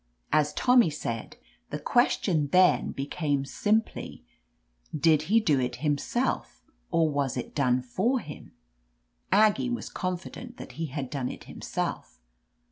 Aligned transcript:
As 0.33 0.51
Tommy 0.55 0.89
said, 0.89 1.37
the 1.69 1.77
Question 1.77 2.47
then 2.47 2.89
became 2.91 3.45
simply, 3.45 4.25
did 4.99 5.21
he 5.29 5.39
do 5.39 5.59
it 5.59 5.75
him 5.75 5.95
self 5.99 6.63
or 6.89 7.07
was 7.07 7.37
it 7.37 7.53
done 7.53 7.83
for 7.83 8.19
him? 8.19 8.51
Aggie 9.31 9.69
was 9.69 9.89
confident 9.89 10.57
that 10.57 10.71
he 10.71 10.87
had 10.87 11.11
done 11.11 11.29
it 11.29 11.43
him 11.43 11.61
self. 11.61 12.19